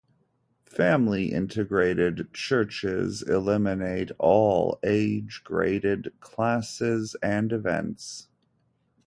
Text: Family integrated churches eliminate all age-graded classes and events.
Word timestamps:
Family 0.65 1.31
integrated 1.31 2.33
churches 2.33 3.21
eliminate 3.21 4.09
all 4.17 4.79
age-graded 4.81 6.11
classes 6.19 7.15
and 7.21 7.53
events. 7.53 8.27